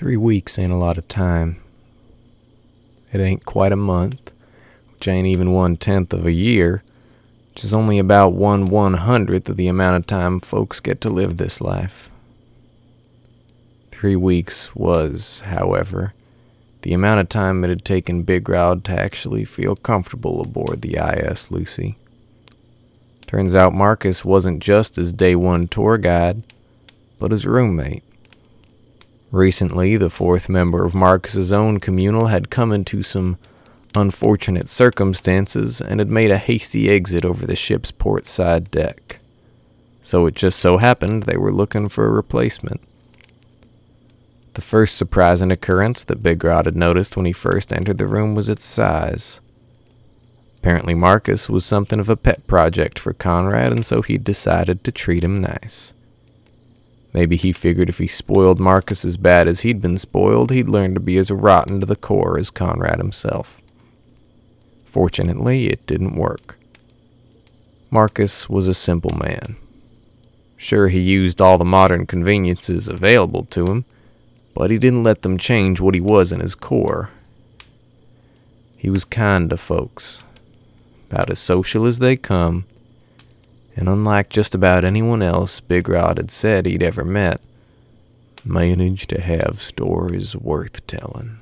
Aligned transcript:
Three 0.00 0.16
weeks 0.16 0.58
ain't 0.58 0.72
a 0.72 0.76
lot 0.76 0.96
of 0.96 1.06
time. 1.08 1.60
It 3.12 3.20
ain't 3.20 3.44
quite 3.44 3.70
a 3.70 3.76
month, 3.76 4.32
which 4.94 5.06
ain't 5.06 5.26
even 5.26 5.52
one 5.52 5.76
tenth 5.76 6.14
of 6.14 6.24
a 6.24 6.32
year, 6.32 6.82
which 7.50 7.62
is 7.62 7.74
only 7.74 7.98
about 7.98 8.32
one 8.32 8.64
one 8.64 8.94
hundredth 8.94 9.50
of 9.50 9.58
the 9.58 9.68
amount 9.68 9.96
of 9.96 10.06
time 10.06 10.40
folks 10.40 10.80
get 10.80 11.02
to 11.02 11.10
live 11.10 11.36
this 11.36 11.60
life. 11.60 12.08
Three 13.90 14.16
weeks 14.16 14.74
was, 14.74 15.40
however, 15.40 16.14
the 16.80 16.94
amount 16.94 17.20
of 17.20 17.28
time 17.28 17.62
it 17.62 17.68
had 17.68 17.84
taken 17.84 18.22
Big 18.22 18.48
Rod 18.48 18.84
to 18.84 18.98
actually 18.98 19.44
feel 19.44 19.76
comfortable 19.76 20.40
aboard 20.40 20.80
the 20.80 20.96
IS 20.96 21.50
Lucy. 21.50 21.98
Turns 23.26 23.54
out 23.54 23.74
Marcus 23.74 24.24
wasn't 24.24 24.62
just 24.62 24.96
his 24.96 25.12
day 25.12 25.36
one 25.36 25.68
tour 25.68 25.98
guide, 25.98 26.42
but 27.18 27.32
his 27.32 27.44
roommate. 27.44 28.02
Recently, 29.30 29.96
the 29.96 30.10
fourth 30.10 30.48
member 30.48 30.84
of 30.84 30.94
Marcus's 30.94 31.52
own 31.52 31.78
communal 31.78 32.26
had 32.26 32.50
come 32.50 32.72
into 32.72 33.02
some 33.02 33.38
unfortunate 33.94 34.68
circumstances 34.68 35.80
and 35.80 36.00
had 36.00 36.10
made 36.10 36.30
a 36.30 36.38
hasty 36.38 36.90
exit 36.90 37.24
over 37.24 37.46
the 37.46 37.56
ship's 37.56 37.90
port 37.90 38.26
side 38.26 38.70
deck. 38.70 39.20
So 40.02 40.26
it 40.26 40.34
just 40.34 40.58
so 40.58 40.78
happened 40.78 41.24
they 41.24 41.36
were 41.36 41.52
looking 41.52 41.88
for 41.88 42.06
a 42.06 42.10
replacement. 42.10 42.80
The 44.54 44.62
first 44.62 44.96
surprising 44.96 45.52
occurrence 45.52 46.02
that 46.04 46.22
Big 46.22 46.42
Rod 46.42 46.64
had 46.64 46.74
noticed 46.74 47.16
when 47.16 47.26
he 47.26 47.32
first 47.32 47.72
entered 47.72 47.98
the 47.98 48.08
room 48.08 48.34
was 48.34 48.48
its 48.48 48.64
size. 48.64 49.40
Apparently, 50.58 50.94
Marcus 50.94 51.48
was 51.48 51.64
something 51.64 52.00
of 52.00 52.08
a 52.08 52.16
pet 52.16 52.46
project 52.46 52.98
for 52.98 53.12
Conrad, 53.12 53.72
and 53.72 53.86
so 53.86 54.02
he 54.02 54.18
decided 54.18 54.82
to 54.82 54.92
treat 54.92 55.22
him 55.22 55.40
nice. 55.40 55.94
Maybe 57.12 57.36
he 57.36 57.52
figured 57.52 57.88
if 57.88 57.98
he 57.98 58.06
spoiled 58.06 58.60
Marcus 58.60 59.04
as 59.04 59.16
bad 59.16 59.48
as 59.48 59.60
he'd 59.60 59.80
been 59.80 59.98
spoiled, 59.98 60.50
he'd 60.50 60.68
learn 60.68 60.94
to 60.94 61.00
be 61.00 61.16
as 61.16 61.30
rotten 61.30 61.80
to 61.80 61.86
the 61.86 61.96
core 61.96 62.38
as 62.38 62.50
Conrad 62.50 62.98
himself. 62.98 63.60
Fortunately, 64.84 65.66
it 65.66 65.86
didn't 65.86 66.14
work. 66.14 66.58
Marcus 67.90 68.48
was 68.48 68.68
a 68.68 68.74
simple 68.74 69.16
man. 69.16 69.56
Sure, 70.56 70.88
he 70.88 71.00
used 71.00 71.40
all 71.40 71.58
the 71.58 71.64
modern 71.64 72.06
conveniences 72.06 72.88
available 72.88 73.44
to 73.46 73.66
him, 73.66 73.84
but 74.54 74.70
he 74.70 74.78
didn't 74.78 75.02
let 75.02 75.22
them 75.22 75.38
change 75.38 75.80
what 75.80 75.94
he 75.94 76.00
was 76.00 76.30
in 76.30 76.40
his 76.40 76.54
core. 76.54 77.10
He 78.76 78.90
was 78.90 79.04
kind 79.04 79.50
to 79.50 79.56
folks, 79.56 80.20
about 81.10 81.30
as 81.30 81.38
social 81.38 81.86
as 81.86 81.98
they 81.98 82.16
come, 82.16 82.66
and 83.80 83.88
unlike 83.88 84.28
just 84.28 84.54
about 84.54 84.84
anyone 84.84 85.22
else 85.22 85.58
Big 85.58 85.88
Rod 85.88 86.18
had 86.18 86.30
said 86.30 86.66
he'd 86.66 86.82
ever 86.82 87.02
met, 87.02 87.40
managed 88.44 89.08
to 89.08 89.20
have 89.22 89.62
stories 89.62 90.36
worth 90.36 90.86
telling. 90.86 91.38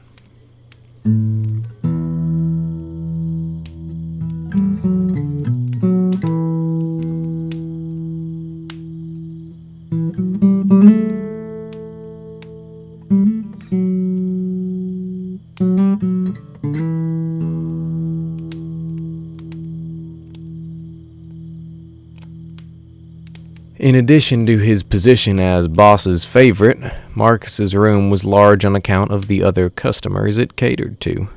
In 23.78 23.94
addition 23.94 24.44
to 24.46 24.58
his 24.58 24.82
position 24.82 25.38
as 25.38 25.68
boss's 25.68 26.24
favorite, 26.24 26.78
Marcus's 27.14 27.76
room 27.76 28.10
was 28.10 28.24
large 28.24 28.64
on 28.64 28.74
account 28.74 29.12
of 29.12 29.28
the 29.28 29.40
other 29.40 29.70
customers 29.70 30.36
it 30.36 30.56
catered 30.56 31.00
to. 31.02 31.28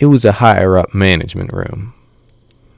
It 0.00 0.06
was 0.06 0.24
a 0.24 0.32
higher 0.32 0.76
up 0.76 0.92
management 0.92 1.52
room. 1.52 1.94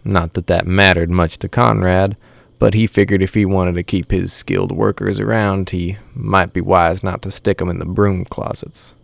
Not 0.05 0.35
that 0.35 0.47
that 0.49 0.67
mattered 0.67 1.09
much 1.09 1.39
to 1.39 1.49
Conrad, 1.49 2.19
but 2.59 2.75
he 2.75 2.87
figured 2.87 3.23
if 3.23 3.33
he 3.33 3.47
wanted 3.47 3.77
to 3.77 3.83
keep 3.83 4.11
his 4.11 4.31
skilled 4.31 4.73
workers 4.73 5.19
around, 5.19 5.71
he 5.71 5.97
might 6.15 6.53
be 6.53 6.61
wise 6.61 7.03
not 7.03 7.23
to 7.23 7.31
stick 7.31 7.63
'em 7.63 7.71
in 7.71 7.79
the 7.79 7.87
broom 7.87 8.27
closets. 8.27 8.95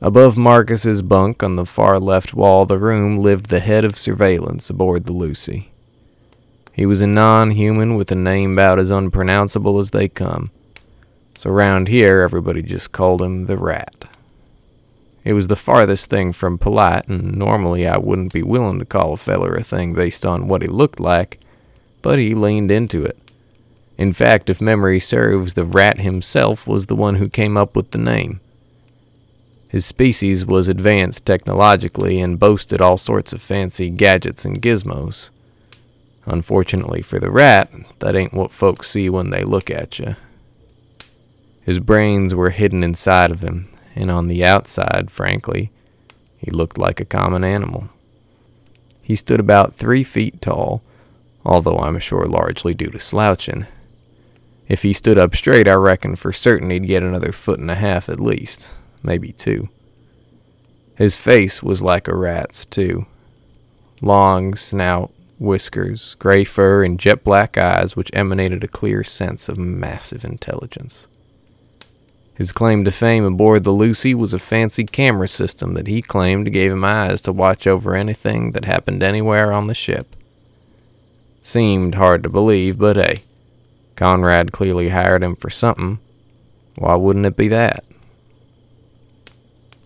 Above 0.00 0.38
Marcus's 0.38 1.02
bunk 1.02 1.42
on 1.42 1.56
the 1.56 1.66
far 1.66 2.00
left 2.00 2.32
wall 2.32 2.62
of 2.62 2.68
the 2.68 2.78
room 2.78 3.18
lived 3.18 3.50
the 3.50 3.60
head 3.60 3.84
of 3.84 3.98
surveillance 3.98 4.70
aboard 4.70 5.04
the 5.04 5.12
Lucy. 5.12 5.71
He 6.72 6.86
was 6.86 7.00
a 7.00 7.06
non 7.06 7.52
human 7.52 7.96
with 7.96 8.10
a 8.10 8.16
name 8.16 8.52
about 8.52 8.78
as 8.78 8.90
unpronounceable 8.90 9.78
as 9.78 9.90
they 9.90 10.08
come. 10.08 10.50
So 11.36 11.50
round 11.50 11.88
here, 11.88 12.20
everybody 12.20 12.62
just 12.62 12.92
called 12.92 13.20
him 13.20 13.46
the 13.46 13.58
Rat. 13.58 14.04
It 15.24 15.34
was 15.34 15.46
the 15.46 15.56
farthest 15.56 16.10
thing 16.10 16.32
from 16.32 16.58
polite, 16.58 17.06
and 17.08 17.36
normally 17.36 17.86
I 17.86 17.98
wouldn't 17.98 18.32
be 18.32 18.42
willing 18.42 18.78
to 18.80 18.84
call 18.84 19.12
a 19.12 19.16
feller 19.16 19.54
a 19.54 19.62
thing 19.62 19.94
based 19.94 20.26
on 20.26 20.48
what 20.48 20.62
he 20.62 20.68
looked 20.68 20.98
like, 20.98 21.38
but 22.00 22.18
he 22.18 22.34
leaned 22.34 22.70
into 22.70 23.04
it. 23.04 23.18
In 23.98 24.12
fact, 24.12 24.50
if 24.50 24.60
memory 24.60 24.98
serves, 24.98 25.54
the 25.54 25.64
rat 25.64 25.98
himself 25.98 26.66
was 26.66 26.86
the 26.86 26.96
one 26.96 27.16
who 27.16 27.28
came 27.28 27.56
up 27.56 27.76
with 27.76 27.92
the 27.92 27.98
name. 27.98 28.40
His 29.68 29.86
species 29.86 30.44
was 30.44 30.68
advanced 30.68 31.24
technologically 31.24 32.20
and 32.20 32.38
boasted 32.38 32.80
all 32.80 32.98
sorts 32.98 33.32
of 33.32 33.40
fancy 33.40 33.90
gadgets 33.90 34.44
and 34.44 34.60
gizmos. 34.60 35.30
Unfortunately 36.24 37.02
for 37.02 37.18
the 37.18 37.30
rat, 37.30 37.70
that 37.98 38.14
ain't 38.14 38.34
what 38.34 38.52
folks 38.52 38.90
see 38.90 39.08
when 39.08 39.30
they 39.30 39.44
look 39.44 39.70
at 39.70 39.98
you. 39.98 40.16
His 41.62 41.78
brains 41.78 42.34
were 42.34 42.50
hidden 42.50 42.84
inside 42.84 43.30
of 43.30 43.42
him, 43.42 43.68
and 43.94 44.10
on 44.10 44.28
the 44.28 44.44
outside, 44.44 45.10
frankly, 45.10 45.70
he 46.36 46.50
looked 46.50 46.78
like 46.78 47.00
a 47.00 47.04
common 47.04 47.44
animal. 47.44 47.88
He 49.02 49.16
stood 49.16 49.40
about 49.40 49.76
three 49.76 50.04
feet 50.04 50.40
tall, 50.40 50.82
although 51.44 51.78
I'm 51.78 51.98
sure 51.98 52.26
largely 52.26 52.74
due 52.74 52.90
to 52.90 52.98
slouching. 52.98 53.66
If 54.68 54.82
he 54.82 54.92
stood 54.92 55.18
up 55.18 55.34
straight, 55.34 55.68
I 55.68 55.74
reckon 55.74 56.16
for 56.16 56.32
certain 56.32 56.70
he'd 56.70 56.86
get 56.86 57.02
another 57.02 57.32
foot 57.32 57.58
and 57.58 57.70
a 57.70 57.74
half 57.74 58.08
at 58.08 58.20
least, 58.20 58.74
maybe 59.02 59.32
two. 59.32 59.68
His 60.96 61.16
face 61.16 61.62
was 61.62 61.82
like 61.82 62.06
a 62.06 62.16
rat's, 62.16 62.64
too. 62.64 63.06
Long 64.00 64.54
snout, 64.54 65.12
whiskers, 65.42 66.14
gray 66.14 66.44
fur, 66.44 66.84
and 66.84 66.98
jet 66.98 67.24
black 67.24 67.58
eyes 67.58 67.96
which 67.96 68.10
emanated 68.14 68.62
a 68.64 68.68
clear 68.68 69.04
sense 69.04 69.48
of 69.48 69.58
massive 69.58 70.24
intelligence. 70.24 71.06
His 72.34 72.52
claim 72.52 72.84
to 72.84 72.90
fame 72.90 73.24
aboard 73.24 73.62
the 73.62 73.70
Lucy 73.70 74.14
was 74.14 74.32
a 74.32 74.38
fancy 74.38 74.84
camera 74.84 75.28
system 75.28 75.74
that 75.74 75.86
he 75.86 76.00
claimed 76.00 76.52
gave 76.52 76.72
him 76.72 76.84
eyes 76.84 77.20
to 77.22 77.32
watch 77.32 77.66
over 77.66 77.94
anything 77.94 78.52
that 78.52 78.64
happened 78.64 79.02
anywhere 79.02 79.52
on 79.52 79.66
the 79.66 79.74
ship. 79.74 80.16
Seemed 81.40 81.96
hard 81.96 82.22
to 82.22 82.30
believe, 82.30 82.78
but 82.78 82.96
hey, 82.96 83.24
Conrad 83.96 84.52
clearly 84.52 84.88
hired 84.88 85.22
him 85.22 85.36
for 85.36 85.50
something. 85.50 85.98
Why 86.76 86.94
wouldn't 86.94 87.26
it 87.26 87.36
be 87.36 87.48
that? 87.48 87.84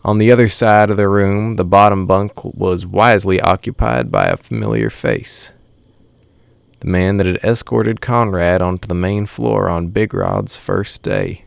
On 0.07 0.19
the 0.19 0.31
other 0.31 0.47
side 0.47 0.89
of 0.89 0.97
the 0.97 1.09
room, 1.09 1.57
the 1.57 1.65
bottom 1.65 2.07
bunk 2.07 2.45
was 2.45 2.87
wisely 2.87 3.41
occupied 3.41 4.13
by 4.13 4.27
a 4.27 4.37
familiar 4.37 4.89
face. 4.89 5.51
The 6.79 6.87
man 6.87 7.17
that 7.17 7.27
had 7.27 7.43
escorted 7.43 8.01
Conrad 8.01 8.63
onto 8.63 8.87
the 8.87 8.95
main 8.95 9.27
floor 9.27 9.69
on 9.69 9.89
Big 9.89 10.15
Rod's 10.15 10.55
first 10.55 11.03
day. 11.03 11.45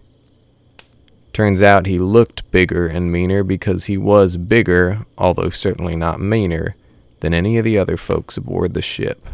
Turns 1.31 1.61
out 1.61 1.85
he 1.85 1.99
looked 1.99 2.51
bigger 2.51 2.85
and 2.85 3.09
meaner 3.09 3.43
because 3.45 3.85
he 3.85 3.97
was 3.97 4.35
bigger, 4.35 5.05
although 5.17 5.49
certainly 5.49 5.95
not 5.95 6.19
meaner, 6.19 6.75
than 7.21 7.33
any 7.33 7.57
of 7.57 7.63
the 7.63 7.77
other 7.77 7.95
folks 7.95 8.35
aboard 8.35 8.73
the 8.73 8.81
ship. 8.81 9.25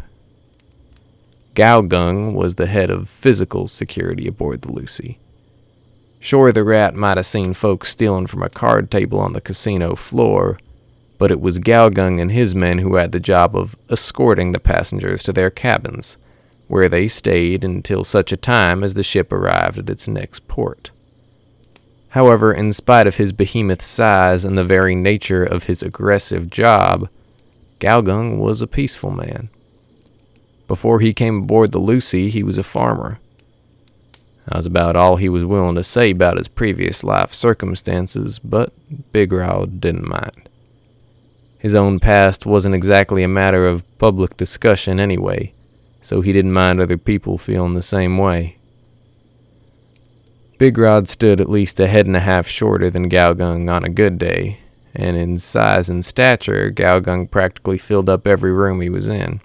Galgung 1.54 2.32
was 2.32 2.54
the 2.54 2.68
head 2.68 2.90
of 2.90 3.08
physical 3.08 3.66
security 3.66 4.28
aboard 4.28 4.62
the 4.62 4.70
Lucy. 4.70 5.18
Sure, 6.20 6.50
the 6.52 6.64
rat 6.64 6.94
might 6.94 7.16
have 7.16 7.26
seen 7.26 7.54
folks 7.54 7.90
stealing 7.90 8.26
from 8.26 8.42
a 8.42 8.48
card 8.48 8.90
table 8.90 9.18
on 9.20 9.32
the 9.32 9.40
casino 9.40 9.94
floor, 9.94 10.58
but 11.18 11.30
it 11.30 11.40
was 11.40 11.58
Galgung 11.58 12.20
and 12.20 12.32
his 12.32 12.54
men 12.54 12.78
who 12.78 12.96
had 12.96 13.12
the 13.12 13.20
job 13.20 13.56
of 13.56 13.76
escorting 13.90 14.52
the 14.52 14.58
passengers 14.58 15.22
to 15.22 15.32
their 15.32 15.50
cabins, 15.50 16.16
where 16.68 16.88
they 16.88 17.08
stayed 17.08 17.64
until 17.64 18.02
such 18.02 18.32
a 18.32 18.36
time 18.36 18.82
as 18.82 18.94
the 18.94 19.02
ship 19.02 19.32
arrived 19.32 19.78
at 19.78 19.90
its 19.90 20.08
next 20.08 20.48
port. 20.48 20.90
However, 22.10 22.52
in 22.52 22.72
spite 22.72 23.06
of 23.06 23.16
his 23.16 23.32
behemoth 23.32 23.82
size 23.82 24.44
and 24.44 24.56
the 24.56 24.64
very 24.64 24.94
nature 24.94 25.44
of 25.44 25.64
his 25.64 25.82
aggressive 25.82 26.50
job, 26.50 27.08
Galgung 27.78 28.38
was 28.38 28.62
a 28.62 28.66
peaceful 28.66 29.10
man. 29.10 29.50
Before 30.66 31.00
he 31.00 31.12
came 31.12 31.42
aboard 31.42 31.72
the 31.72 31.78
Lucy, 31.78 32.30
he 32.30 32.42
was 32.42 32.58
a 32.58 32.62
farmer. 32.62 33.18
That 34.46 34.56
was 34.56 34.66
about 34.66 34.94
all 34.94 35.16
he 35.16 35.28
was 35.28 35.44
willing 35.44 35.74
to 35.74 35.82
say 35.82 36.10
about 36.10 36.38
his 36.38 36.48
previous 36.48 37.02
life 37.02 37.34
circumstances, 37.34 38.38
but 38.38 38.72
Big 39.12 39.32
Rod 39.32 39.80
didn't 39.80 40.08
mind. 40.08 40.48
His 41.58 41.74
own 41.74 41.98
past 41.98 42.46
wasn't 42.46 42.76
exactly 42.76 43.24
a 43.24 43.28
matter 43.28 43.66
of 43.66 43.84
public 43.98 44.36
discussion 44.36 45.00
anyway, 45.00 45.52
so 46.00 46.20
he 46.20 46.32
didn't 46.32 46.52
mind 46.52 46.80
other 46.80 46.96
people 46.96 47.38
feeling 47.38 47.74
the 47.74 47.82
same 47.82 48.18
way. 48.18 48.56
Big 50.58 50.78
Rod 50.78 51.08
stood 51.08 51.40
at 51.40 51.50
least 51.50 51.80
a 51.80 51.88
head 51.88 52.06
and 52.06 52.16
a 52.16 52.20
half 52.20 52.46
shorter 52.46 52.88
than 52.88 53.10
Galgung 53.10 53.68
on 53.68 53.84
a 53.84 53.90
good 53.90 54.16
day, 54.16 54.60
and 54.94 55.16
in 55.16 55.38
size 55.38 55.90
and 55.90 56.04
stature, 56.04 56.70
Galgung 56.70 57.30
practically 57.30 57.78
filled 57.78 58.08
up 58.08 58.26
every 58.26 58.52
room 58.52 58.80
he 58.80 58.88
was 58.88 59.08
in. 59.08 59.40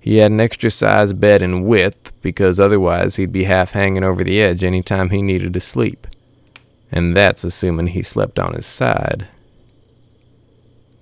He 0.00 0.16
had 0.16 0.32
an 0.32 0.40
extra 0.40 0.70
size 0.70 1.12
bed 1.12 1.42
in 1.42 1.66
width 1.66 2.12
because 2.22 2.58
otherwise 2.58 3.16
he'd 3.16 3.32
be 3.32 3.44
half 3.44 3.72
hanging 3.72 4.02
over 4.02 4.24
the 4.24 4.40
edge 4.40 4.64
any 4.64 4.82
time 4.82 5.10
he 5.10 5.20
needed 5.20 5.52
to 5.52 5.60
sleep. 5.60 6.06
And 6.90 7.14
that's 7.14 7.44
assuming 7.44 7.88
he 7.88 8.02
slept 8.02 8.38
on 8.38 8.54
his 8.54 8.66
side. 8.66 9.28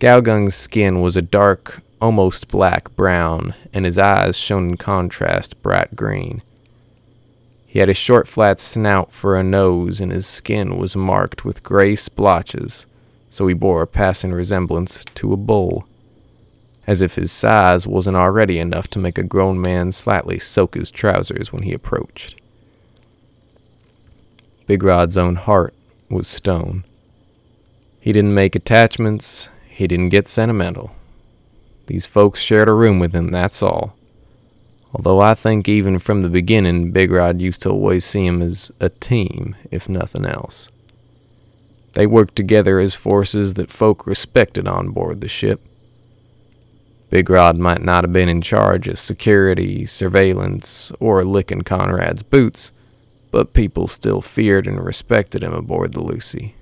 Galgung's 0.00 0.56
skin 0.56 1.00
was 1.00 1.16
a 1.16 1.22
dark, 1.22 1.80
almost 2.00 2.48
black 2.48 2.94
brown, 2.96 3.54
and 3.72 3.84
his 3.84 3.98
eyes 3.98 4.36
shone 4.36 4.70
in 4.70 4.76
contrast 4.76 5.62
bright 5.62 5.94
green. 5.96 6.42
He 7.66 7.78
had 7.78 7.88
a 7.88 7.94
short, 7.94 8.26
flat 8.26 8.60
snout 8.60 9.12
for 9.12 9.36
a 9.36 9.42
nose, 9.44 10.00
and 10.00 10.10
his 10.10 10.26
skin 10.26 10.76
was 10.76 10.96
marked 10.96 11.44
with 11.44 11.62
gray 11.62 11.96
splotches, 11.96 12.86
so 13.30 13.46
he 13.46 13.54
bore 13.54 13.82
a 13.82 13.86
passing 13.86 14.32
resemblance 14.32 15.04
to 15.14 15.32
a 15.32 15.36
bull 15.36 15.87
as 16.88 17.02
if 17.02 17.16
his 17.16 17.30
size 17.30 17.86
wasn't 17.86 18.16
already 18.16 18.58
enough 18.58 18.88
to 18.88 18.98
make 18.98 19.18
a 19.18 19.22
grown 19.22 19.60
man 19.60 19.92
slightly 19.92 20.38
soak 20.38 20.74
his 20.74 20.90
trousers 20.90 21.52
when 21.52 21.62
he 21.62 21.74
approached. 21.74 22.40
Big 24.66 24.82
Rod's 24.82 25.18
own 25.18 25.34
heart 25.34 25.74
was 26.08 26.26
stone. 26.26 26.84
He 28.00 28.10
didn't 28.10 28.34
make 28.34 28.56
attachments, 28.56 29.50
he 29.68 29.86
didn't 29.86 30.08
get 30.08 30.26
sentimental. 30.26 30.92
These 31.88 32.06
folks 32.06 32.40
shared 32.40 32.68
a 32.68 32.72
room 32.72 32.98
with 32.98 33.12
him, 33.14 33.32
that's 33.32 33.62
all. 33.62 33.94
Although 34.94 35.20
I 35.20 35.34
think 35.34 35.68
even 35.68 35.98
from 35.98 36.22
the 36.22 36.30
beginning, 36.30 36.90
Big 36.90 37.10
Rod 37.10 37.42
used 37.42 37.60
to 37.62 37.70
always 37.70 38.06
see 38.06 38.24
him 38.24 38.40
as 38.40 38.72
a 38.80 38.88
team, 38.88 39.56
if 39.70 39.90
nothing 39.90 40.24
else. 40.24 40.70
They 41.92 42.06
worked 42.06 42.34
together 42.34 42.78
as 42.78 42.94
forces 42.94 43.54
that 43.54 43.70
folk 43.70 44.06
respected 44.06 44.66
on 44.66 44.88
board 44.88 45.20
the 45.20 45.28
ship. 45.28 45.67
Big 47.10 47.30
Rod 47.30 47.56
might 47.56 47.82
not 47.82 48.04
have 48.04 48.12
been 48.12 48.28
in 48.28 48.42
charge 48.42 48.86
of 48.86 48.98
security, 48.98 49.86
surveillance, 49.86 50.92
or 51.00 51.24
licking 51.24 51.62
Conrad's 51.62 52.22
boots, 52.22 52.70
but 53.30 53.54
people 53.54 53.88
still 53.88 54.20
feared 54.20 54.66
and 54.66 54.84
respected 54.84 55.42
him 55.42 55.54
aboard 55.54 55.92
the 55.92 56.02
Lucy. 56.02 56.54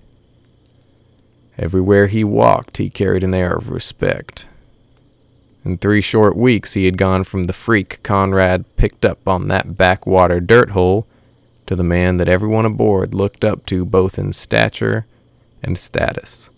Everywhere 1.58 2.06
he 2.06 2.22
walked, 2.22 2.76
he 2.76 2.90
carried 2.90 3.24
an 3.24 3.34
air 3.34 3.54
of 3.54 3.70
respect. 3.70 4.46
In 5.64 5.78
three 5.78 6.00
short 6.00 6.36
weeks, 6.36 6.74
he 6.74 6.84
had 6.84 6.96
gone 6.96 7.24
from 7.24 7.44
the 7.44 7.52
freak 7.52 8.00
Conrad 8.04 8.64
picked 8.76 9.04
up 9.04 9.26
on 9.26 9.48
that 9.48 9.76
backwater 9.76 10.38
dirt 10.38 10.70
hole 10.70 11.08
to 11.66 11.74
the 11.74 11.82
man 11.82 12.18
that 12.18 12.28
everyone 12.28 12.64
aboard 12.64 13.14
looked 13.14 13.44
up 13.44 13.66
to 13.66 13.84
both 13.84 14.16
in 14.16 14.32
stature 14.32 15.06
and 15.64 15.76
status. 15.76 16.50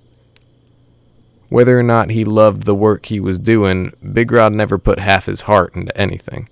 Whether 1.49 1.79
or 1.79 1.83
not 1.83 2.11
he 2.11 2.25
loved 2.25 2.65
the 2.65 2.75
work 2.75 3.07
he 3.07 3.21
was 3.21 3.39
doing, 3.39 3.93
Big 4.13 4.31
Rod 4.31 4.53
never 4.53 4.79
put 4.79 4.99
half 4.99 5.27
his 5.27 5.43
heart 5.43 5.75
into 5.75 5.99
anything. 5.99 6.49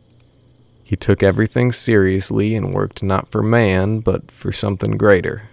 He 0.82 0.96
took 0.96 1.22
everything 1.22 1.72
seriously 1.72 2.54
and 2.54 2.72
worked 2.72 3.02
not 3.02 3.28
for 3.28 3.43
man, 3.43 4.00
but 4.00 4.31
for 4.31 4.52
something 4.52 4.96
greater. 4.96 5.48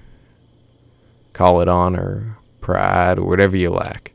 Call 1.33 1.59
it 1.59 1.67
honor, 1.67 2.37
pride, 2.61 3.17
or 3.17 3.27
whatever 3.27 3.57
you 3.57 3.71
lack. 3.71 4.13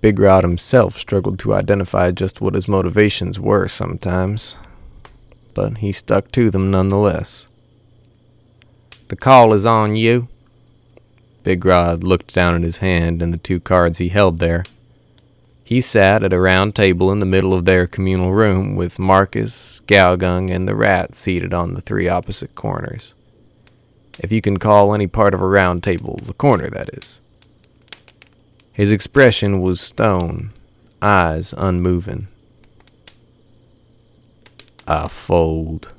Big 0.00 0.18
Rod 0.18 0.44
himself 0.44 0.96
struggled 0.96 1.38
to 1.40 1.54
identify 1.54 2.10
just 2.10 2.40
what 2.40 2.54
his 2.54 2.66
motivations 2.66 3.38
were 3.38 3.68
sometimes, 3.68 4.56
but 5.54 5.78
he 5.78 5.92
stuck 5.92 6.32
to 6.32 6.50
them 6.50 6.70
nonetheless. 6.70 7.46
The 9.08 9.16
call 9.16 9.52
is 9.52 9.66
on 9.66 9.96
you, 9.96 10.28
Big 11.48 11.64
Rod 11.64 12.04
looked 12.04 12.34
down 12.34 12.56
at 12.56 12.62
his 12.62 12.76
hand 12.76 13.22
and 13.22 13.32
the 13.32 13.38
two 13.38 13.58
cards 13.58 13.96
he 13.96 14.10
held 14.10 14.38
there. 14.38 14.66
He 15.64 15.80
sat 15.80 16.22
at 16.22 16.34
a 16.34 16.38
round 16.38 16.74
table 16.74 17.10
in 17.10 17.20
the 17.20 17.24
middle 17.24 17.54
of 17.54 17.64
their 17.64 17.86
communal 17.86 18.34
room 18.34 18.76
with 18.76 18.98
Marcus, 18.98 19.80
Galgung, 19.86 20.50
and 20.50 20.68
the 20.68 20.74
rat 20.74 21.14
seated 21.14 21.54
on 21.54 21.72
the 21.72 21.80
three 21.80 22.06
opposite 22.06 22.54
corners. 22.54 23.14
If 24.18 24.30
you 24.30 24.42
can 24.42 24.58
call 24.58 24.92
any 24.92 25.06
part 25.06 25.32
of 25.32 25.40
a 25.40 25.46
round 25.46 25.82
table 25.82 26.20
the 26.22 26.34
corner, 26.34 26.68
that 26.68 26.90
is. 26.92 27.18
His 28.70 28.92
expression 28.92 29.62
was 29.62 29.80
stone, 29.80 30.50
eyes 31.00 31.54
unmoving. 31.56 32.28
I 34.86 35.08
fold, 35.08 35.94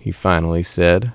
he 0.00 0.10
finally 0.10 0.64
said, 0.64 1.12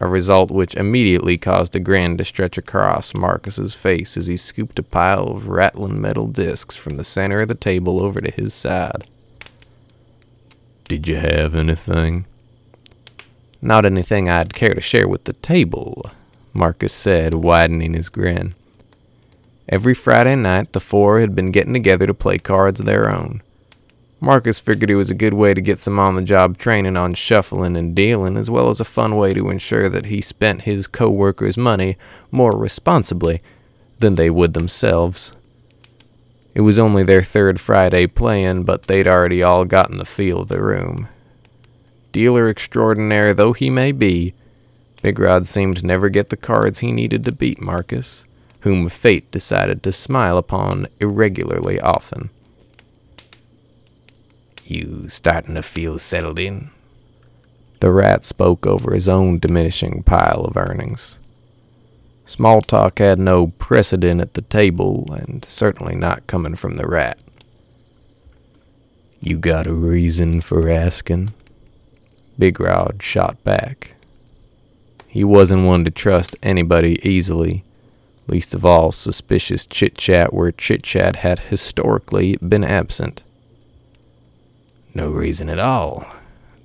a 0.00 0.06
result 0.06 0.50
which 0.50 0.74
immediately 0.74 1.38
caused 1.38 1.76
a 1.76 1.80
grin 1.80 2.16
to 2.16 2.24
stretch 2.24 2.58
across 2.58 3.14
Marcus's 3.14 3.74
face 3.74 4.16
as 4.16 4.26
he 4.26 4.36
scooped 4.36 4.78
a 4.78 4.82
pile 4.82 5.28
of 5.28 5.48
rattling 5.48 6.00
metal 6.00 6.26
discs 6.26 6.76
from 6.76 6.96
the 6.96 7.04
center 7.04 7.40
of 7.40 7.48
the 7.48 7.54
table 7.54 8.02
over 8.02 8.20
to 8.20 8.30
his 8.30 8.52
side. 8.52 9.06
Did 10.88 11.08
you 11.08 11.16
have 11.16 11.54
anything? 11.54 12.26
Not 13.62 13.86
anything 13.86 14.28
I'd 14.28 14.52
care 14.52 14.74
to 14.74 14.80
share 14.80 15.08
with 15.08 15.24
the 15.24 15.32
table, 15.34 16.10
Marcus 16.52 16.92
said, 16.92 17.34
widening 17.34 17.94
his 17.94 18.08
grin. 18.08 18.54
Every 19.68 19.94
Friday 19.94 20.36
night, 20.36 20.72
the 20.72 20.80
four 20.80 21.20
had 21.20 21.34
been 21.34 21.50
getting 21.50 21.72
together 21.72 22.06
to 22.06 22.12
play 22.12 22.36
cards 22.36 22.80
of 22.80 22.86
their 22.86 23.10
own. 23.10 23.42
Marcus 24.24 24.58
figured 24.58 24.88
it 24.88 24.96
was 24.96 25.10
a 25.10 25.14
good 25.14 25.34
way 25.34 25.52
to 25.52 25.60
get 25.60 25.78
some 25.78 25.98
on 25.98 26.14
the 26.14 26.22
job 26.22 26.56
training 26.56 26.96
on 26.96 27.12
shuffling 27.12 27.76
and 27.76 27.94
dealing, 27.94 28.38
as 28.38 28.48
well 28.48 28.70
as 28.70 28.80
a 28.80 28.84
fun 28.84 29.16
way 29.16 29.34
to 29.34 29.50
ensure 29.50 29.90
that 29.90 30.06
he 30.06 30.22
spent 30.22 30.62
his 30.62 30.86
co 30.86 31.10
workers' 31.10 31.58
money 31.58 31.98
more 32.30 32.56
responsibly 32.56 33.42
than 33.98 34.14
they 34.14 34.30
would 34.30 34.54
themselves. 34.54 35.30
It 36.54 36.62
was 36.62 36.78
only 36.78 37.02
their 37.02 37.22
third 37.22 37.60
Friday 37.60 38.06
playing, 38.06 38.62
but 38.64 38.84
they'd 38.84 39.06
already 39.06 39.42
all 39.42 39.66
gotten 39.66 39.98
the 39.98 40.06
feel 40.06 40.40
of 40.40 40.48
the 40.48 40.62
room. 40.62 41.08
Dealer 42.10 42.48
extraordinaire 42.48 43.34
though 43.34 43.52
he 43.52 43.68
may 43.68 43.92
be, 43.92 44.32
Big 45.02 45.18
Rod 45.18 45.46
seemed 45.46 45.76
to 45.76 45.86
never 45.86 46.08
get 46.08 46.30
the 46.30 46.36
cards 46.38 46.78
he 46.78 46.92
needed 46.92 47.24
to 47.24 47.32
beat 47.32 47.60
Marcus, 47.60 48.24
whom 48.60 48.88
fate 48.88 49.30
decided 49.30 49.82
to 49.82 49.92
smile 49.92 50.38
upon 50.38 50.86
irregularly 50.98 51.78
often. 51.78 52.30
You 54.66 55.08
starting 55.08 55.56
to 55.56 55.62
feel 55.62 55.98
settled 55.98 56.38
in? 56.38 56.70
The 57.80 57.90
rat 57.92 58.24
spoke 58.24 58.66
over 58.66 58.94
his 58.94 59.08
own 59.10 59.38
diminishing 59.38 60.02
pile 60.04 60.46
of 60.46 60.56
earnings. 60.56 61.18
Small 62.24 62.62
talk 62.62 62.98
had 62.98 63.18
no 63.18 63.48
precedent 63.48 64.22
at 64.22 64.32
the 64.32 64.40
table, 64.40 65.06
and 65.12 65.44
certainly 65.44 65.94
not 65.94 66.26
coming 66.26 66.54
from 66.54 66.76
the 66.76 66.86
rat. 66.86 67.18
You 69.20 69.38
got 69.38 69.66
a 69.66 69.74
reason 69.74 70.40
for 70.40 70.70
asking? 70.70 71.34
Big 72.38 72.58
Rod 72.58 73.02
shot 73.02 73.42
back. 73.44 73.96
He 75.06 75.22
wasn't 75.22 75.66
one 75.66 75.84
to 75.84 75.90
trust 75.90 76.36
anybody 76.42 76.98
easily, 77.06 77.64
least 78.26 78.54
of 78.54 78.64
all 78.64 78.92
suspicious 78.92 79.66
chit 79.66 79.98
chat 79.98 80.32
where 80.32 80.50
chit 80.52 80.82
chat 80.82 81.16
had 81.16 81.38
historically 81.40 82.36
been 82.38 82.64
absent. 82.64 83.22
No 84.94 85.10
reason 85.10 85.48
at 85.48 85.58
all. 85.58 86.06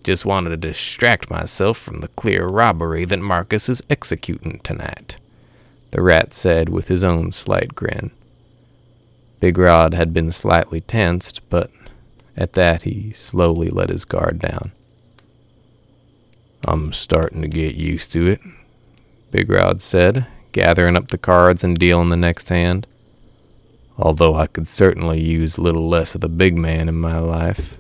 Just 0.03 0.25
wanted 0.25 0.51
to 0.51 0.57
distract 0.57 1.31
myself 1.31 1.77
from 1.77 2.00
the 2.00 2.07
clear 2.09 2.45
robbery 2.45 3.03
that 3.05 3.19
Marcus 3.19 3.67
is 3.67 3.83
executing 3.89 4.59
tonight, 4.59 5.17
the 5.91 6.01
rat 6.01 6.33
said 6.33 6.69
with 6.69 6.88
his 6.88 7.03
own 7.03 7.31
slight 7.31 7.75
grin. 7.75 8.12
Big 9.39 9.57
Rod 9.57 9.93
had 9.93 10.13
been 10.13 10.31
slightly 10.31 10.79
tensed, 10.79 11.48
but 11.50 11.71
at 12.38 12.53
that 12.53 12.83
he 12.83 13.12
slowly 13.13 13.69
let 13.69 13.89
his 13.89 14.05
guard 14.05 14.39
down. 14.39 14.71
I'm 16.65 16.93
starting 16.93 17.41
to 17.41 17.48
get 17.48 17.75
used 17.75 18.12
to 18.12 18.27
it, 18.27 18.41
Big 19.31 19.50
Rod 19.50 19.81
said, 19.81 20.27
gathering 20.51 20.95
up 20.95 21.07
the 21.07 21.17
cards 21.17 21.63
and 21.63 21.77
dealing 21.77 22.09
the 22.09 22.17
next 22.17 22.50
hand. 22.50 22.86
Although 23.98 24.36
I 24.36 24.48
could 24.48 24.67
certainly 24.67 25.21
use 25.21 25.57
a 25.57 25.62
little 25.62 25.89
less 25.89 26.15
of 26.15 26.21
the 26.21 26.29
big 26.29 26.57
man 26.57 26.88
in 26.88 26.95
my 26.95 27.17
life. 27.19 27.77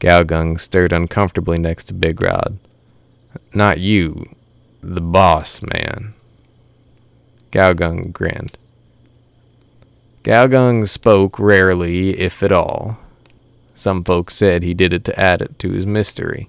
Galgung 0.00 0.58
stirred 0.58 0.92
uncomfortably 0.92 1.58
next 1.58 1.84
to 1.84 1.94
Big 1.94 2.20
Rod. 2.22 2.58
Not 3.54 3.80
you, 3.80 4.26
the 4.82 5.00
boss 5.00 5.60
man. 5.62 6.14
Galgung 7.52 8.12
grinned. 8.12 8.56
Galgung 10.24 10.88
spoke 10.88 11.38
rarely, 11.38 12.18
if 12.18 12.42
at 12.42 12.50
all. 12.50 12.98
Some 13.74 14.02
folks 14.02 14.34
said 14.34 14.62
he 14.62 14.74
did 14.74 14.92
it 14.92 15.04
to 15.04 15.20
add 15.20 15.42
it 15.42 15.58
to 15.60 15.70
his 15.70 15.86
mystery. 15.86 16.48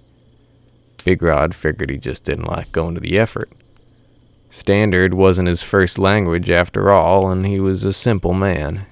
Big 1.04 1.22
Rod 1.22 1.54
figured 1.54 1.90
he 1.90 1.98
just 1.98 2.24
didn't 2.24 2.48
like 2.48 2.72
going 2.72 2.96
to 2.96 3.02
the 3.02 3.18
effort. 3.18 3.50
Standard 4.50 5.14
wasn't 5.14 5.48
his 5.48 5.62
first 5.62 5.98
language 5.98 6.50
after 6.50 6.90
all, 6.92 7.30
and 7.30 7.46
he 7.46 7.60
was 7.60 7.84
a 7.84 7.94
simple 7.94 8.34
man. 8.34 8.86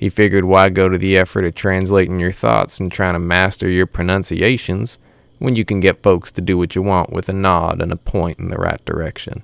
He 0.00 0.08
figured 0.08 0.46
why 0.46 0.70
go 0.70 0.88
to 0.88 0.96
the 0.96 1.18
effort 1.18 1.44
of 1.44 1.54
translating 1.54 2.18
your 2.18 2.32
thoughts 2.32 2.80
and 2.80 2.90
trying 2.90 3.12
to 3.12 3.18
master 3.18 3.68
your 3.68 3.84
pronunciations 3.84 4.98
when 5.38 5.56
you 5.56 5.64
can 5.66 5.78
get 5.78 6.02
folks 6.02 6.32
to 6.32 6.40
do 6.40 6.56
what 6.56 6.74
you 6.74 6.80
want 6.80 7.12
with 7.12 7.28
a 7.28 7.34
nod 7.34 7.82
and 7.82 7.92
a 7.92 7.96
point 7.96 8.38
in 8.38 8.48
the 8.48 8.56
right 8.56 8.82
direction. 8.86 9.42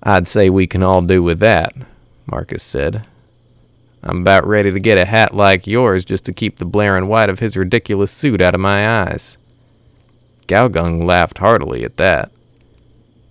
I'd 0.00 0.28
say 0.28 0.48
we 0.48 0.68
can 0.68 0.84
all 0.84 1.02
do 1.02 1.24
with 1.24 1.40
that, 1.40 1.72
Marcus 2.24 2.62
said. 2.62 3.04
I'm 4.04 4.20
about 4.20 4.46
ready 4.46 4.70
to 4.70 4.78
get 4.78 4.96
a 4.96 5.06
hat 5.06 5.34
like 5.34 5.66
yours 5.66 6.04
just 6.04 6.24
to 6.26 6.32
keep 6.32 6.58
the 6.58 6.64
blaring 6.64 7.08
white 7.08 7.30
of 7.30 7.40
his 7.40 7.56
ridiculous 7.56 8.12
suit 8.12 8.40
out 8.40 8.54
of 8.54 8.60
my 8.60 9.02
eyes. 9.02 9.38
Galgung 10.46 11.04
laughed 11.04 11.38
heartily 11.38 11.82
at 11.82 11.96
that. 11.96 12.30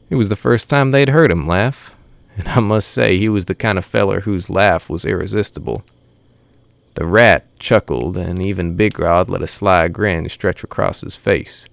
It 0.10 0.16
was 0.16 0.28
the 0.28 0.36
first 0.36 0.68
time 0.68 0.92
they'd 0.92 1.08
heard 1.08 1.32
him 1.32 1.48
laugh, 1.48 1.94
and 2.38 2.48
I 2.48 2.60
must 2.60 2.90
say 2.90 3.18
he 3.18 3.30
was 3.30 3.46
the 3.46 3.56
kind 3.56 3.78
of 3.78 3.86
feller 3.86 4.22
whose 4.22 4.50
laugh 4.50 4.90
was 4.90 5.06
irresistible. 5.06 5.84
The 6.94 7.06
rat 7.06 7.46
chuckled, 7.60 8.16
and 8.16 8.42
even 8.42 8.76
Big 8.76 9.00
Rod 9.00 9.30
let 9.30 9.42
a 9.42 9.48
sly 9.48 9.88
grin 9.88 10.30
stretch 10.30 10.64
across 10.64 11.02
his 11.02 11.16
face. 11.16 11.66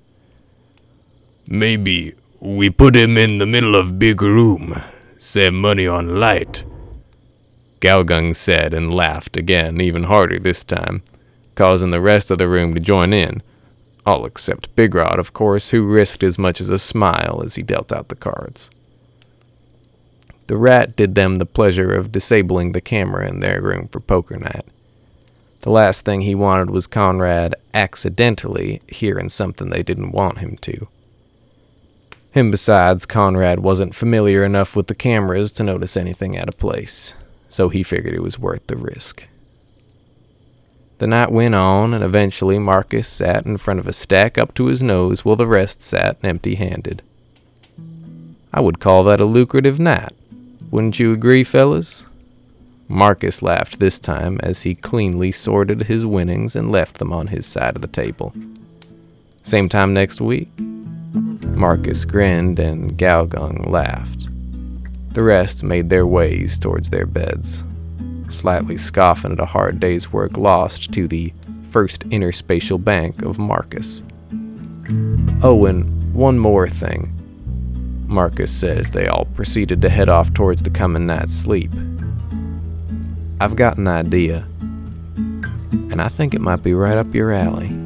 Maybe 1.46 2.14
we 2.40 2.70
put 2.70 2.96
him 2.96 3.16
in 3.16 3.38
the 3.38 3.46
middle 3.46 3.74
of 3.76 3.98
big 3.98 4.20
room, 4.20 4.82
save 5.18 5.52
money 5.52 5.86
on 5.86 6.18
light. 6.18 6.64
Galgung 7.80 8.34
said 8.34 8.72
and 8.72 8.94
laughed 8.94 9.36
again, 9.36 9.80
even 9.80 10.04
harder 10.04 10.38
this 10.38 10.64
time, 10.64 11.02
causing 11.54 11.90
the 11.90 12.00
rest 12.00 12.30
of 12.30 12.38
the 12.38 12.48
room 12.48 12.74
to 12.74 12.80
join 12.80 13.12
in, 13.12 13.42
all 14.06 14.24
except 14.24 14.74
Big 14.76 14.94
Rod, 14.94 15.18
of 15.18 15.32
course, 15.34 15.70
who 15.70 15.86
risked 15.86 16.22
as 16.22 16.38
much 16.38 16.60
as 16.60 16.70
a 16.70 16.78
smile 16.78 17.42
as 17.44 17.54
he 17.54 17.62
dealt 17.62 17.92
out 17.92 18.08
the 18.08 18.14
cards. 18.14 18.70
The 20.46 20.56
rat 20.56 20.96
did 20.96 21.14
them 21.14 21.36
the 21.36 21.46
pleasure 21.46 21.94
of 21.94 22.12
disabling 22.12 22.72
the 22.72 22.80
camera 22.80 23.28
in 23.28 23.40
their 23.40 23.62
room 23.62 23.88
for 23.88 24.00
poker 24.00 24.36
night. 24.36 24.66
The 25.62 25.70
last 25.70 26.04
thing 26.04 26.20
he 26.20 26.34
wanted 26.34 26.70
was 26.70 26.86
Conrad 26.86 27.54
accidentally 27.72 28.82
hearing 28.86 29.30
something 29.30 29.70
they 29.70 29.82
didn't 29.82 30.12
want 30.12 30.38
him 30.38 30.58
to. 30.58 30.88
And 32.34 32.50
besides, 32.50 33.06
Conrad 33.06 33.60
wasn't 33.60 33.94
familiar 33.94 34.44
enough 34.44 34.76
with 34.76 34.88
the 34.88 34.94
cameras 34.94 35.52
to 35.52 35.62
notice 35.62 35.96
anything 35.96 36.36
out 36.36 36.48
of 36.48 36.58
place 36.58 37.14
so 37.54 37.68
he 37.68 37.84
figured 37.84 38.16
it 38.16 38.22
was 38.22 38.36
worth 38.36 38.66
the 38.66 38.76
risk. 38.76 39.28
The 40.98 41.06
night 41.06 41.30
went 41.30 41.54
on, 41.54 41.94
and 41.94 42.02
eventually 42.02 42.58
Marcus 42.58 43.06
sat 43.06 43.46
in 43.46 43.58
front 43.58 43.78
of 43.78 43.86
a 43.86 43.92
stack 43.92 44.36
up 44.36 44.54
to 44.54 44.66
his 44.66 44.82
nose 44.82 45.24
while 45.24 45.36
the 45.36 45.46
rest 45.46 45.80
sat 45.80 46.16
empty 46.24 46.56
handed. 46.56 47.00
I 48.52 48.60
would 48.60 48.80
call 48.80 49.04
that 49.04 49.20
a 49.20 49.24
lucrative 49.24 49.78
night. 49.78 50.12
Wouldn't 50.74 50.98
you 50.98 51.12
agree, 51.12 51.44
fellas? 51.44 52.04
Marcus 52.88 53.42
laughed 53.42 53.78
this 53.78 54.00
time 54.00 54.40
as 54.42 54.64
he 54.64 54.74
cleanly 54.74 55.30
sorted 55.30 55.84
his 55.84 56.04
winnings 56.04 56.56
and 56.56 56.68
left 56.68 56.98
them 56.98 57.12
on 57.12 57.28
his 57.28 57.46
side 57.46 57.76
of 57.76 57.82
the 57.82 57.86
table. 57.86 58.34
Same 59.44 59.68
time 59.68 59.94
next 59.94 60.20
week? 60.20 60.48
Marcus 60.58 62.04
grinned 62.04 62.58
and 62.58 62.98
Galgung 62.98 63.70
laughed. 63.70 64.26
The 65.14 65.22
rest 65.22 65.62
made 65.62 65.90
their 65.90 66.08
ways 66.08 66.58
towards 66.58 66.90
their 66.90 67.06
beds, 67.06 67.62
slightly 68.28 68.76
scoffing 68.76 69.30
at 69.30 69.38
a 69.38 69.46
hard 69.46 69.78
day's 69.78 70.12
work 70.12 70.36
lost 70.36 70.92
to 70.94 71.06
the 71.06 71.32
first 71.70 72.00
interspatial 72.08 72.82
bank 72.82 73.22
of 73.22 73.38
Marcus. 73.38 74.02
Oh, 75.40 75.66
and 75.66 76.12
one 76.12 76.40
more 76.40 76.68
thing. 76.68 77.13
Marcus 78.06 78.52
says 78.52 78.90
they 78.90 79.06
all 79.06 79.24
proceeded 79.34 79.82
to 79.82 79.88
head 79.88 80.08
off 80.08 80.32
towards 80.32 80.62
the 80.62 80.70
coming 80.70 81.06
night's 81.06 81.36
sleep. 81.36 81.72
I've 83.40 83.56
got 83.56 83.78
an 83.78 83.88
idea, 83.88 84.46
and 85.16 86.00
I 86.00 86.08
think 86.08 86.34
it 86.34 86.40
might 86.40 86.62
be 86.62 86.74
right 86.74 86.96
up 86.96 87.14
your 87.14 87.32
alley. 87.32 87.83